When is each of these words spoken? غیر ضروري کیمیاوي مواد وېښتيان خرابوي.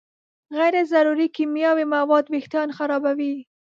غیر 0.57 0.75
ضروري 0.91 1.27
کیمیاوي 1.35 1.85
مواد 1.95 2.25
وېښتيان 2.27 2.69
خرابوي. 2.77 3.35